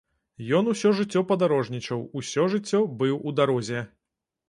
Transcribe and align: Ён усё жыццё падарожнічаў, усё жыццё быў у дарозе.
Ён 0.59 0.69
усё 0.71 0.93
жыццё 1.01 1.23
падарожнічаў, 1.33 2.03
усё 2.23 2.49
жыццё 2.57 2.83
быў 3.03 3.25
у 3.29 3.39
дарозе. 3.43 3.89